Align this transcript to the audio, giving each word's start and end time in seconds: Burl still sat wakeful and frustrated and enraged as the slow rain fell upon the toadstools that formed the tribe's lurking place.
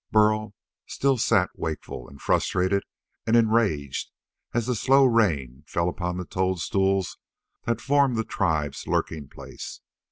Burl 0.11 0.55
still 0.87 1.19
sat 1.19 1.51
wakeful 1.53 2.09
and 2.09 2.19
frustrated 2.19 2.81
and 3.27 3.35
enraged 3.35 4.09
as 4.51 4.65
the 4.65 4.73
slow 4.73 5.05
rain 5.05 5.63
fell 5.67 5.87
upon 5.87 6.17
the 6.17 6.25
toadstools 6.25 7.19
that 7.65 7.79
formed 7.81 8.17
the 8.17 8.23
tribe's 8.23 8.87
lurking 8.87 9.27
place. 9.29 9.79